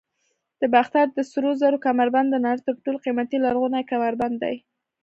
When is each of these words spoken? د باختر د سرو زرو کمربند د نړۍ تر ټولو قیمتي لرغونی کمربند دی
د 0.59 0.63
باختر 0.73 1.05
د 1.13 1.19
سرو 1.31 1.51
زرو 1.61 1.77
کمربند 1.85 2.27
د 2.31 2.35
نړۍ 2.45 2.61
تر 2.67 2.75
ټولو 2.83 2.97
قیمتي 3.05 3.37
لرغونی 3.45 3.83
کمربند 3.91 4.35
دی 4.43 4.55